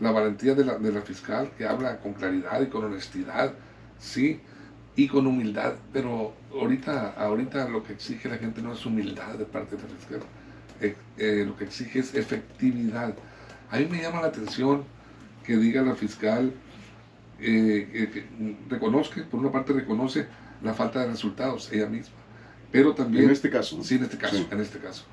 [0.00, 3.54] la valentía de la, de la fiscal que habla con claridad y con honestidad,
[3.98, 4.40] sí,
[4.96, 5.74] y con humildad.
[5.92, 9.88] Pero ahorita, ahorita lo que exige la gente no es humildad de parte de la
[9.88, 10.20] fiscal
[10.80, 13.14] eh, eh, lo que exige es efectividad.
[13.70, 14.84] A mí me llama la atención
[15.44, 16.52] que diga la fiscal,
[17.40, 18.24] eh, que
[18.68, 20.26] reconozca, por una parte reconoce
[20.62, 22.14] la falta de resultados ella misma,
[22.72, 23.24] pero también...
[23.24, 23.82] En este caso.
[23.82, 25.04] Sí, en este caso, en este caso.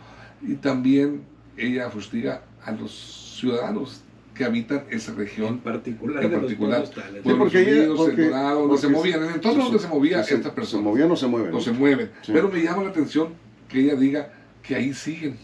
[0.42, 1.24] Y también
[1.58, 4.02] ella fustiga a los ciudadanos
[4.34, 5.48] que habitan esa región.
[5.56, 6.84] En particular, en particular.
[7.24, 10.84] porque Unidos, porque, Dorado, no se movían, en todos donde se movía esta persona.
[10.84, 11.52] Se movían no se mueven.
[11.52, 12.12] No se mueven.
[12.26, 13.34] Pero me llama la atención
[13.68, 15.38] que ella diga que ahí siguen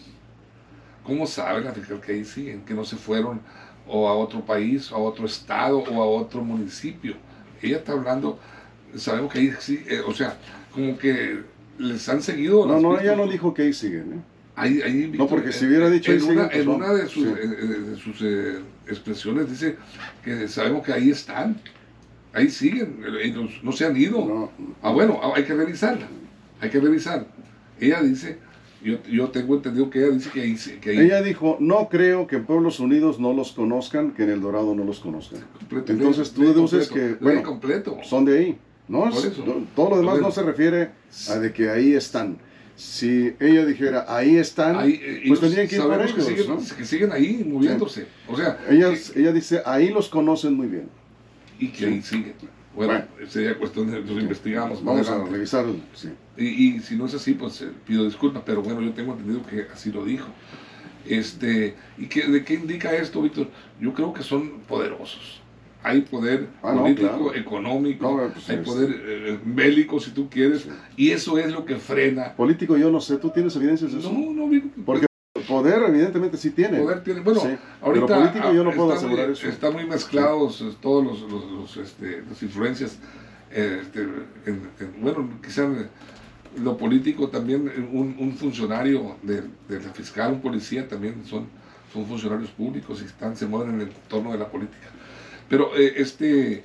[1.07, 2.65] ¿Cómo sabe la fiscal que ahí siguen?
[2.65, 3.39] Que no se fueron
[3.87, 7.15] o a otro país, o a otro estado o a otro municipio.
[7.61, 8.37] Ella está hablando,
[8.93, 10.37] sabemos que ahí sí, eh, o sea,
[10.73, 11.39] como que
[11.79, 12.67] les han seguido.
[12.67, 14.13] No, no, ella no dijo que ahí siguen.
[14.15, 14.21] ¿eh?
[14.57, 17.95] Ahí, ahí, no, porque si hubiera dicho en, una, pues en una de sus, de
[17.95, 19.77] sus eh, expresiones dice
[20.25, 21.55] que sabemos que ahí están,
[22.33, 24.51] ahí siguen, ellos no se han ido.
[24.81, 26.07] Ah, bueno, hay que revisarla,
[26.59, 27.25] hay que revisar.
[27.79, 28.39] Ella dice
[28.87, 32.45] yo, yo, tengo entendido que ella dice que, que Ella dijo, no creo que en
[32.45, 35.41] Pueblos Unidos no los conozcan, que en El Dorado no los conozcan.
[35.87, 37.97] Entonces tú deduces que, bueno, completo.
[38.03, 38.57] son de ahí.
[38.87, 39.09] ¿no?
[39.75, 40.91] todo lo demás no se refiere
[41.29, 42.37] a de que ahí están.
[42.77, 46.13] Si ella dijera, ahí están, eh, pues tendrían que ir para ellos.
[46.13, 48.05] Que siguen, que siguen ahí moviéndose.
[48.27, 50.87] O sea, ella, ella dice, ahí los conocen muy bien.
[51.59, 52.35] Y que ahí siguen.
[52.77, 54.83] Bueno, sería cuestión de los investigamos.
[54.83, 55.75] Vamos a revisarlo.
[55.95, 56.09] Sí.
[56.37, 59.65] Y, si no es así, pues eh, pido disculpas, pero bueno, yo tengo entendido que
[59.73, 60.27] así lo dijo.
[61.03, 63.47] Este, ¿Y qué, de qué indica esto, Víctor?
[63.81, 65.41] Yo creo que son poderosos.
[65.81, 71.39] Hay poder ah, político, económico, pues, hay poder eh, bélico, si tú quieres, y eso
[71.39, 72.35] es lo que frena.
[72.35, 74.11] Político, yo no sé, ¿tú tienes evidencias de eso?
[74.11, 75.07] No, no, Porque
[75.47, 76.79] poder evidentemente sí tiene.
[76.79, 77.21] Poder tiene.
[77.21, 77.41] Bueno,
[77.81, 79.47] ahorita pero político yo no puedo asegurar eso.
[79.47, 82.97] Está muy mezclados eh, todos los, los, este, las influencias.
[83.51, 84.05] Este,
[84.99, 85.69] bueno, quizás
[86.61, 91.47] lo político también, un, un funcionario de, de, la fiscal, un policía también son,
[91.93, 94.87] son funcionarios públicos y están, se mueven en el entorno de la política.
[95.47, 96.63] Pero eh, este,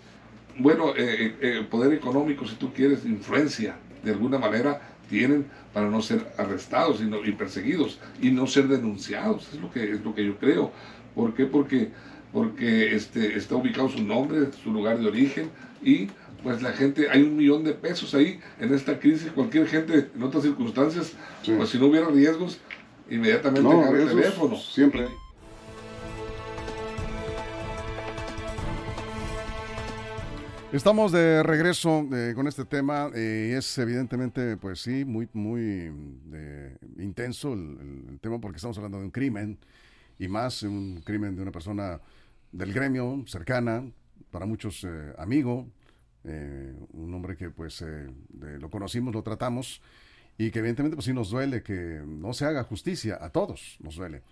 [0.59, 6.27] bueno, eh, poder económico, si tú quieres, influencia de alguna manera tienen para no ser
[6.37, 9.49] arrestados y, y perseguidos y no ser denunciados.
[9.53, 10.73] Es lo que, es lo que yo creo.
[11.15, 11.47] ¿Por qué?
[11.47, 11.91] Porque,
[12.33, 15.51] porque este, está ubicado su nombre, su lugar de origen
[15.83, 16.09] y
[16.43, 20.23] pues la gente, hay un millón de pesos ahí en esta crisis, cualquier gente en
[20.23, 21.13] otras circunstancias,
[21.45, 22.59] pues si no hubiera riesgos,
[23.09, 24.57] inmediatamente no, el teléfono.
[24.57, 25.07] Siempre.
[30.73, 35.93] Estamos de regreso eh, con este tema y es evidentemente, pues sí, muy, muy
[36.33, 39.59] eh, intenso el, tema porque estamos hablando de un crimen
[40.19, 42.01] y más un crimen de una persona
[42.53, 43.85] del gremio, cercana,
[44.31, 45.69] para muchos eh, amigo,
[46.25, 47.85] un hombre que pues
[48.31, 49.83] lo conocimos, lo tratamos
[50.39, 53.97] y que evidentemente pues sí nos duele que no se haga justicia, a todos nos
[53.97, 54.23] duele.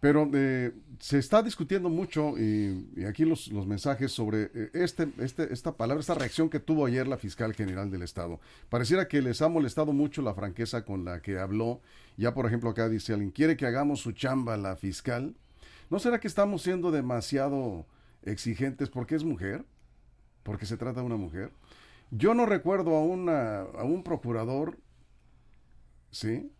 [0.00, 5.76] Pero eh, se está discutiendo mucho y, aquí los, mensajes sobre eh, este, este, esta
[5.76, 8.38] palabra, esta reacción que tuvo ayer la fiscal general del Estado.
[8.68, 11.80] Pareciera que les ha molestado mucho la franqueza con la que habló.
[12.16, 15.34] Ya, por ejemplo, acá dice alguien, ¿quiere que hagamos su chamba la fiscal?
[15.88, 17.86] ¿No será que estamos siendo demasiado
[18.22, 19.64] exigentes porque es mujer?
[20.42, 21.52] Porque se trata de una mujer.
[22.10, 24.78] Yo no recuerdo a, una, a un procurador,
[26.10, 26.52] ¿sí?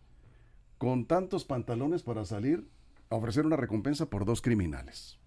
[0.77, 2.67] Con tantos pantalones para salir
[3.09, 5.17] a ofrecer una recompensa por dos criminales,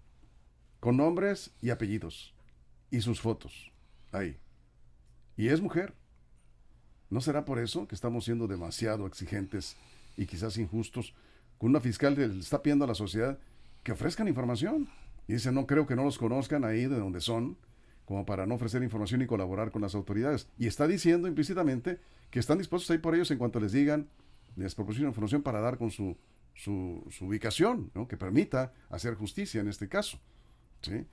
[0.79, 2.33] con nombres y apellidos,
[2.89, 3.71] y sus fotos,
[4.11, 4.37] ahí.
[5.37, 5.95] Y es mujer.
[7.09, 9.75] ¿No será por eso que estamos siendo demasiado exigentes
[10.15, 11.13] y quizás injustos
[11.57, 13.39] con una fiscal que le está pidiendo a la sociedad
[13.83, 14.89] que ofrezcan información?
[15.27, 17.57] Y dice, no creo que no los conozcan ahí de donde son,
[18.05, 20.47] como para no ofrecer información y colaborar con las autoridades.
[20.57, 24.09] Y está diciendo implícitamente que están dispuestos a ir por ellos en cuanto les digan,
[24.55, 26.17] les proporcionen información para dar con su
[26.55, 28.07] su, ubicación, ¿no?
[28.07, 30.19] que permita hacer justicia en este caso.
[30.81, 31.05] ¿sí?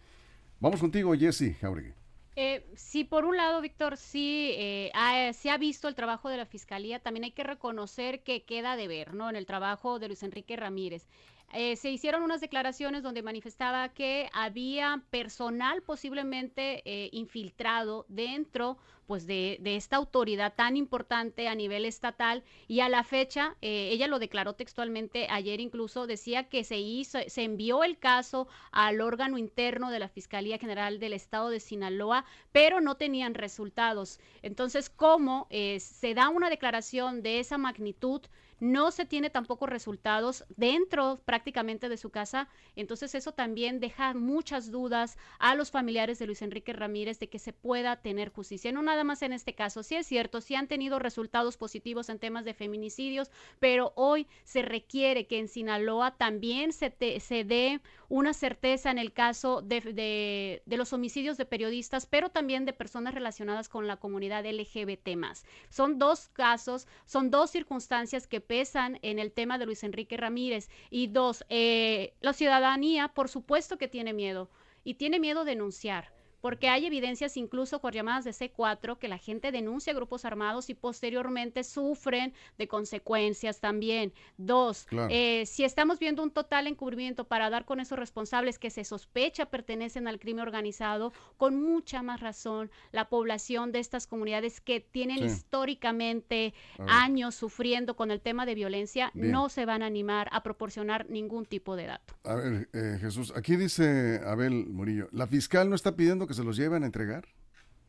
[0.61, 1.93] Vamos contigo, Jesse Jauregui.
[2.41, 4.93] Eh, sí, por un lado, Víctor, sí eh,
[5.35, 8.87] se ha visto el trabajo de la Fiscalía, también hay que reconocer que queda de
[8.87, 9.29] ver, ¿no?
[9.29, 11.09] En el trabajo de Luis Enrique Ramírez.
[11.53, 19.27] Eh, se hicieron unas declaraciones donde manifestaba que había personal posiblemente eh, infiltrado dentro pues
[19.27, 22.45] de, esta autoridad tan importante a nivel estatal.
[22.67, 27.19] Y a la fecha eh, ella lo declaró textualmente ayer incluso decía que se hizo
[27.27, 32.27] se envió el caso al órgano interno de la Fiscalía General del Estado de Sinaloa
[32.53, 34.21] pero no tenían resultados.
[34.43, 38.21] Entonces cómo se da una declaración de esa magnitud
[38.61, 44.71] no se tiene tampoco resultados dentro prácticamente de su casa, entonces eso también deja muchas
[44.71, 48.73] dudas a los familiares de Luis Enrique Ramírez de que se pueda tener justicia.
[48.73, 52.19] No nada más en este caso, sí es cierto, sí han tenido resultados positivos en
[52.19, 58.33] temas de feminicidios, pero hoy se requiere que en Sinaloa también se, se dé una
[58.33, 63.69] certeza en el caso de, de, los homicidios de periodistas, pero también de personas relacionadas
[63.69, 65.45] con la comunidad LGBT más.
[65.69, 70.69] Son dos casos, son dos circunstancias que pesan en el tema de Luis Enrique Ramírez.
[70.91, 74.51] Y dos, eh, la ciudadanía, por supuesto que tiene miedo
[74.83, 79.19] y tiene miedo de denunciar porque hay evidencias incluso por llamadas de C4 que la
[79.19, 84.13] gente denuncia grupos armados y posteriormente sufren de consecuencias también.
[84.37, 88.85] Dos, eh, si estamos viendo un total encubrimiento para dar con esos responsables que se
[88.85, 94.81] sospecha pertenecen al crimen organizado, con mucha más razón la población de estas comunidades que
[94.81, 96.55] tienen históricamente
[96.87, 101.47] años sufriendo con el tema de violencia, no se van a animar a proporcionar ningún
[101.47, 102.15] tipo de dato.
[102.25, 106.45] A ver, eh, Jesús, aquí dice Abel Murillo, la fiscal no está pidiendo que se
[106.45, 107.27] los lleven a entregar.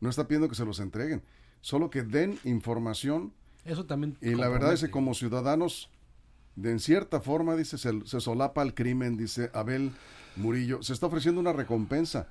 [0.00, 1.22] No está pidiendo que se los entreguen.
[1.60, 3.32] Solo que den información.
[3.64, 4.16] Eso también.
[4.20, 5.90] Y la verdad es que como ciudadanos,
[6.56, 9.92] de en cierta forma, dice, se, solapa el crimen, dice Abel
[10.36, 10.82] Murillo.
[10.82, 12.28] Se está ofreciendo una recompensa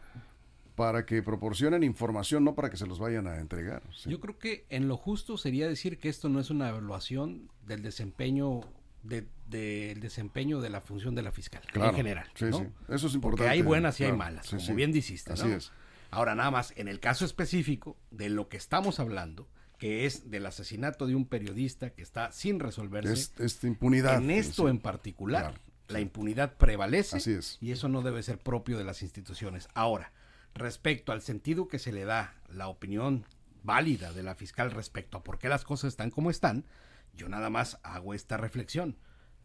[0.76, 3.84] para que proporcionen información, no para que se los vayan a entregar.
[4.06, 7.84] Yo creo que en lo justo sería decir que esto no es una evaluación del
[7.84, 8.62] desempeño
[9.04, 12.28] del de, desempeño de la función de la fiscal en general.
[12.36, 13.22] Eso es importante.
[13.22, 15.34] Porque hay buenas y hay malas, como bien dijiste.
[15.34, 15.72] Así es.
[16.12, 20.45] Ahora nada más, en el caso específico de lo que estamos hablando, que es del
[20.45, 23.32] asesinato de un periodista que está sin resolverse.
[23.43, 24.17] esta impunidad.
[24.17, 27.58] En esto en particular, la impunidad prevalece Así es.
[27.62, 29.69] y eso no debe ser propio de las instituciones.
[29.74, 30.12] Ahora,
[30.54, 33.26] respecto al sentido que se le da la opinión
[33.63, 36.65] válida de la fiscal respecto a por qué las cosas están como están,
[37.13, 38.98] yo nada más hago esta reflexión.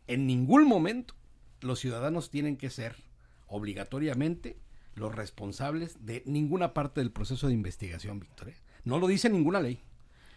[0.07, 1.15] En ningún momento
[1.61, 2.97] los ciudadanos tienen que ser
[3.47, 4.59] obligatoriamente
[4.95, 8.51] los responsables de ninguna parte del proceso de investigación, Víctor.
[8.51, 8.57] ¿eh?
[8.85, 9.81] No lo dice ninguna ley.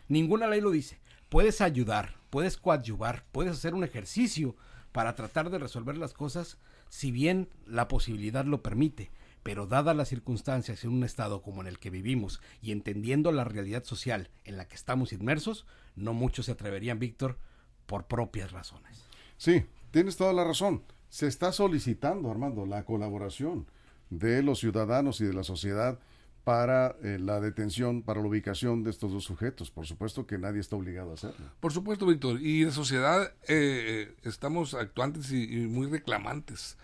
[0.08, 1.00] Ninguna ley lo dice.
[1.30, 4.56] Puedes ayudar, puedes coadyuvar, puedes hacer un ejercicio
[4.92, 6.58] para tratar de resolver las cosas
[6.90, 9.12] si bien la posibilidad lo permite.
[9.44, 13.44] Pero dadas las circunstancias en un estado como en el que vivimos y entendiendo la
[13.44, 15.66] realidad social en la que estamos inmersos,
[15.96, 17.38] no muchos se atreverían, Víctor,
[17.86, 19.06] por propias razones.
[19.38, 20.84] Sí, tienes toda la razón.
[21.10, 23.68] Se está solicitando, Armando, la colaboración
[24.10, 26.00] de los ciudadanos y de la sociedad
[26.48, 29.70] para eh, la detención, para la ubicación de estos dos sujetos.
[29.70, 31.46] Por supuesto que nadie está obligado a hacerlo.
[31.60, 32.42] Por supuesto, Víctor.
[32.42, 36.78] Y la sociedad eh, eh, estamos actuantes y, muy reclamantes.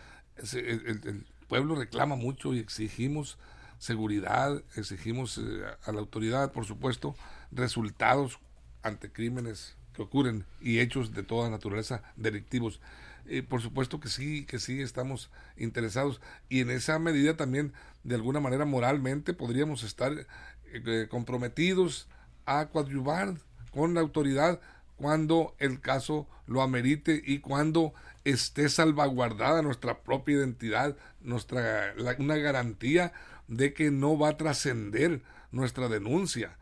[0.53, 3.37] El, pueblo reclama mucho y exigimos
[3.77, 5.39] seguridad, exigimos
[5.85, 7.15] a la autoridad, por supuesto,
[7.51, 8.39] resultados
[8.81, 12.81] ante crímenes que ocurren y hechos de toda naturaleza delictivos.
[13.25, 17.71] Eh, por supuesto que sí, que sí estamos interesados y en esa medida también
[18.03, 20.25] de alguna manera moralmente podríamos estar eh,
[20.73, 22.09] eh, comprometidos
[22.45, 23.35] a coadyuvar
[23.71, 24.59] con la autoridad
[24.97, 27.93] cuando el caso lo amerite y cuando
[28.25, 33.13] esté salvaguardada nuestra propia identidad, nuestra una garantía
[33.47, 36.57] de que no va a trascender nuestra denuncia.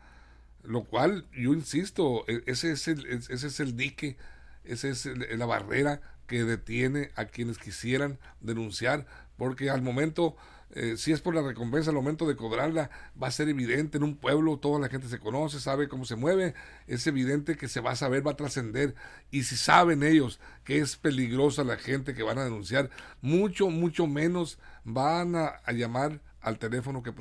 [0.62, 4.16] Lo cual, yo insisto, e, ese es el, ese es el dique,
[4.64, 9.06] esa es la barrera que detiene a quienes quisieran denunciar,
[9.36, 10.36] porque al momento,
[10.70, 14.04] eh, si es por la recompensa, al momento de cobrarla, va a ser evidente en
[14.04, 16.54] un pueblo, toda la gente se conoce, sabe cómo se mueve,
[16.86, 18.94] es evidente que se va a saber, va a trascender,
[19.30, 24.06] y si saben ellos que es peligrosa la gente que van a denunciar, mucho, mucho
[24.06, 27.12] menos van a llamar al teléfono que,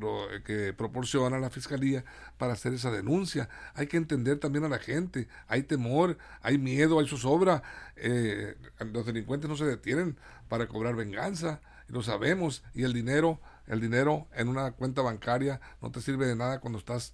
[0.44, 2.04] que proporciona la fiscalía
[2.38, 3.50] para hacer esa denuncia.
[3.76, 5.28] Hay que entender también a la gente.
[5.48, 7.64] Hay temor, hay miedo, hay zozobra.
[7.96, 8.56] Eh,
[8.92, 10.18] los delincuentes no se detienen
[10.50, 12.64] para cobrar venganza, lo sabemos.
[12.74, 16.80] Y el dinero, el dinero en una cuenta bancaria no te sirve de nada cuando
[16.80, 17.14] estás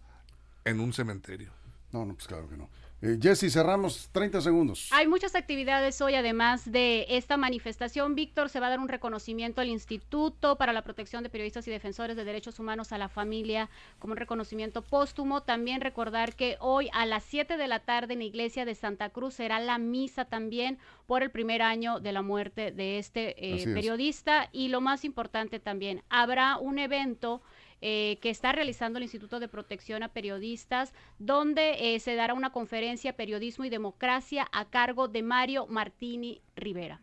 [0.66, 1.52] en un cementerio.
[1.92, 2.70] No, no, pues claro que no.
[3.00, 4.90] Eh, Jesse, cerramos 30 segundos.
[4.92, 8.16] Hay muchas actividades hoy, además de esta manifestación.
[8.16, 11.72] Víctor, se va a dar un reconocimiento al Instituto para la Protección de Periodistas y
[11.72, 15.44] Defensores de Derechos Humanos a la Familia como un reconocimiento póstumo.
[15.44, 19.12] También recordar que hoy a las 7 de la tarde en la iglesia de Santa
[19.12, 23.74] Cruz será la misa también por el primer año de la muerte de este eh,
[23.76, 24.50] periodista.
[24.52, 27.44] Y lo más importante también, habrá un evento
[27.82, 32.52] eh, que está realizando el Instituto de Protección a Periodistas, donde eh, se dará una
[32.52, 37.02] conferencia Periodismo y Democracia a cargo de Mario Martini Rivera.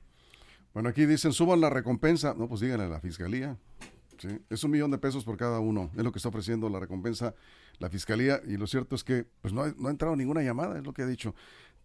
[0.73, 2.35] Bueno, aquí dicen, suban la recompensa.
[2.35, 3.57] No, pues díganle a la fiscalía.
[4.51, 5.91] Es un millón de pesos por cada uno.
[5.97, 7.35] Es lo que está ofreciendo la recompensa
[7.79, 8.41] la fiscalía.
[8.45, 11.03] Y lo cierto es que pues no, ha, no entrado ninguna llamada, es lo que
[11.03, 11.37] ha dicho.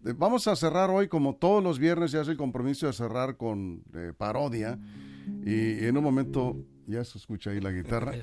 [0.04, 3.38] Eh, vamos a cerrar hoy, como todos los viernes, ya es el compromiso de cerrar
[3.38, 3.84] con
[4.18, 4.80] parodia.
[5.46, 6.58] Y en un momento
[6.90, 8.14] ya se escucha ahí la guitarra.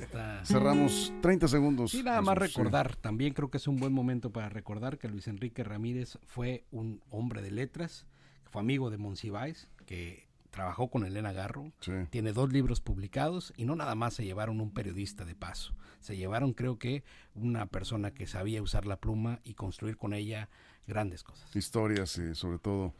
[0.44, 1.94] Cerramos 30 segundos.
[1.94, 5.28] Y nada más recordar, también creo que es un buen momento para recordar que Luis
[5.28, 8.06] Enrique Ramírez fue un hombre de letras,
[8.50, 11.72] fue amigo de Monsiváis, que trabajó con Elena Garro,
[12.10, 16.16] tiene dos libros publicados y no nada más se llevaron un periodista de paso, se
[16.16, 17.04] llevaron creo que
[17.34, 20.48] una persona que sabía usar la pluma y construir con ella
[20.86, 21.54] grandes cosas.
[21.54, 22.94] Historias y sobre todo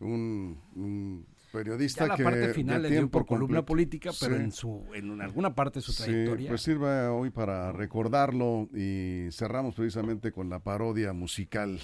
[0.00, 1.26] un
[1.56, 5.78] periodista la parte final le dio por columna política, pero en su en alguna parte
[5.78, 6.48] de su trayectoria.
[6.50, 11.80] pues sirva hoy para recordarlo y cerramos precisamente con la parodia musical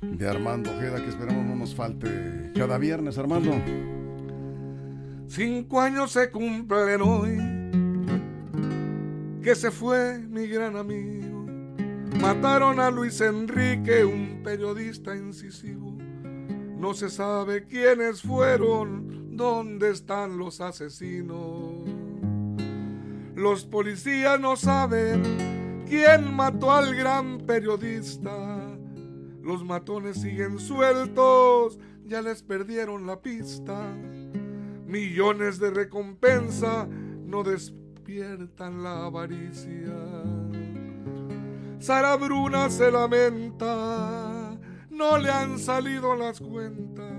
[0.00, 3.52] de Armando Ojeda que esperamos no nos falte cada viernes, Armando.
[5.26, 7.38] Cinco años se cumplen hoy
[9.42, 11.44] que se fue mi gran amigo.
[12.20, 15.97] Mataron a Luis Enrique, un periodista incisivo
[16.78, 21.88] no se sabe quiénes fueron, dónde están los asesinos.
[23.34, 28.76] Los policías no saben quién mató al gran periodista.
[29.42, 33.92] Los matones siguen sueltos, ya les perdieron la pista.
[34.86, 39.94] Millones de recompensa no despiertan la avaricia.
[41.80, 44.37] Sara Bruna se lamenta
[44.98, 47.12] no le han salido las cuentas,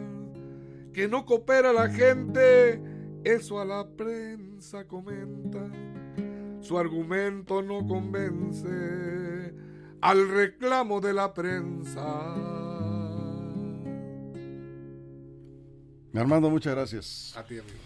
[0.93, 2.81] que no coopera la gente,
[3.23, 5.65] eso a la prensa comenta.
[6.59, 9.53] Su argumento no convence
[10.01, 12.35] al reclamo de la prensa.
[16.13, 17.33] Armando, muchas gracias.
[17.37, 17.77] A ti, amigo.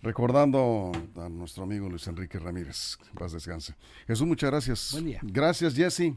[0.00, 2.96] Recordando a nuestro amigo Luis Enrique Ramírez.
[3.14, 3.74] Paz descanse.
[4.06, 4.88] Jesús, muchas gracias.
[4.92, 5.20] Buen día.
[5.22, 6.14] Gracias, Jesse.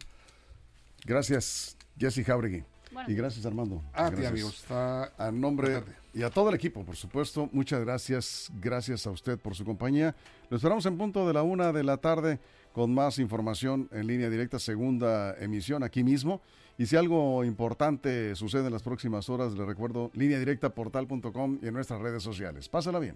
[1.06, 2.64] Gracias, Jesse Jauregui
[3.08, 3.82] y gracias, Armando.
[3.93, 4.64] A ti, amigos.
[4.70, 5.84] A nombre
[6.14, 8.52] y a todo el equipo, por supuesto, muchas gracias.
[8.62, 10.16] Gracias a usted por su compañía.
[10.50, 12.39] Lo esperamos en punto de la una de la tarde
[12.74, 16.41] con más información en línea directa, segunda emisión aquí mismo.
[16.78, 21.68] Y si algo importante sucede en las próximas horas, le recuerdo línea directa portal.com y
[21.68, 22.68] en nuestras redes sociales.
[22.68, 23.16] Pásala bien.